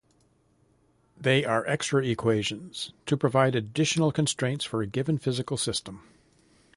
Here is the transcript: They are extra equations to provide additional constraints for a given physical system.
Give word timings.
They 1.15 1.45
are 1.45 1.63
extra 1.67 2.03
equations 2.03 2.91
to 3.05 3.15
provide 3.15 3.53
additional 3.55 4.11
constraints 4.11 4.65
for 4.65 4.81
a 4.81 4.87
given 4.87 5.19
physical 5.19 5.57
system. 5.57 6.01